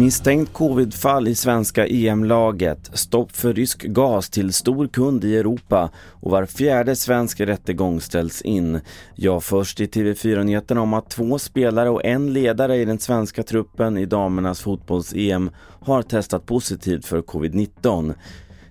[0.00, 6.30] Misstänkt covidfall i svenska EM-laget, stopp för rysk gas till stor kund i Europa och
[6.30, 8.80] var fjärde svensk rättegång ställs in.
[9.14, 13.98] Jag först i TV4-nyheterna om att två spelare och en ledare i den svenska truppen
[13.98, 15.50] i damernas fotbolls-EM
[15.80, 18.14] har testat positivt för covid-19.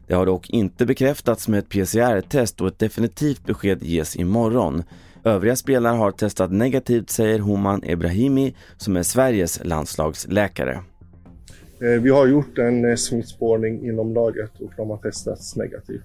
[0.07, 4.83] Det har dock inte bekräftats med ett PCR-test och ett definitivt besked ges imorgon.
[5.23, 10.79] Övriga spelare har testat negativt säger Homan Ebrahimi som är Sveriges landslagsläkare.
[11.81, 16.03] Eh, vi har gjort en eh, smittspårning inom laget och de har testats negativt.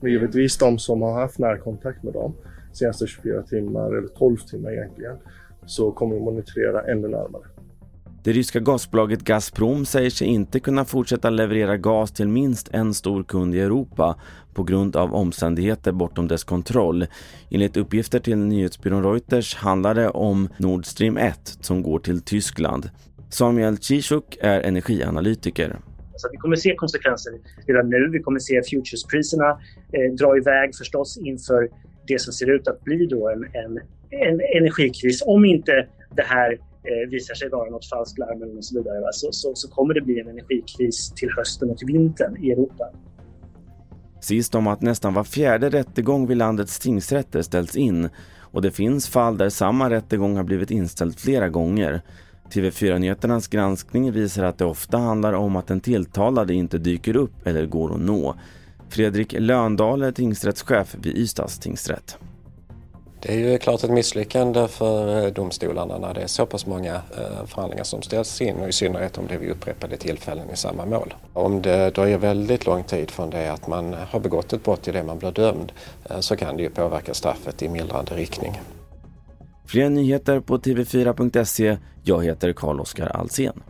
[0.00, 2.34] Men givetvis de som har haft närkontakt med dem
[2.72, 5.16] senaste 24 timmar, eller 12 timmar egentligen,
[5.66, 7.42] så kommer vi monitorera ännu närmare.
[8.24, 13.24] Det ryska gasbolaget Gazprom säger sig inte kunna fortsätta leverera gas till minst en stor
[13.24, 14.18] kund i Europa
[14.54, 17.06] på grund av omständigheter bortom dess kontroll.
[17.50, 22.90] Enligt uppgifter till nyhetsbyrån Reuters handlar det om Nord Stream 1 som går till Tyskland.
[23.30, 25.76] Samuel Cishuk är energianalytiker.
[26.16, 27.32] Så vi kommer se konsekvenser
[27.66, 28.08] redan nu.
[28.12, 29.50] Vi kommer se futurespriserna
[29.92, 31.68] eh, dra iväg förstås inför
[32.06, 35.22] det som ser ut att bli då en, en, en energikris.
[35.26, 39.08] Om inte det här eh, visar sig vara något falskt larm och så vidare, va?
[39.12, 42.84] Så, så, så kommer det bli en energikris till hösten och till vintern i Europa.
[44.20, 48.08] Sist om att nästan var fjärde rättegång vid landets tingsrätter ställs in
[48.40, 52.02] och det finns fall där samma rättegång har blivit inställd flera gånger.
[52.50, 57.66] TV4-nyheternas granskning visar att det ofta handlar om att den tilltalade inte dyker upp eller
[57.66, 58.36] går att nå.
[58.88, 62.18] Fredrik Löndahl är tingsrättschef vid Ystads tingsrätt.
[63.26, 66.94] Det är ju klart ett misslyckande för eh, domstolarna när det är så pass många
[66.94, 70.56] eh, förhandlingar som ställs in och i synnerhet om det är vid upprepade tillfällen i
[70.56, 71.14] samma mål.
[71.32, 74.94] Om det dröjer väldigt lång tid från det att man har begått ett brott till
[74.94, 75.72] det man blir dömd
[76.10, 78.60] eh, så kan det ju påverka straffet i mildrande riktning.
[79.66, 81.76] Fler nyheter på tv4.se.
[82.02, 83.62] Jag heter Carl-Oskar Alsen.